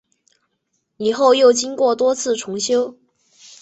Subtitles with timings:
[0.97, 2.97] 以后又经过多次重修。